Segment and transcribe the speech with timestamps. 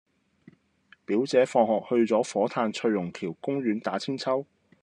[1.05, 4.47] 表姐放學去左火炭翠榕橋公園打韆鞦